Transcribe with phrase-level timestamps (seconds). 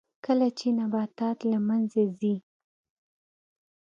[0.25, 2.35] کله چې نباتات له منځه ځي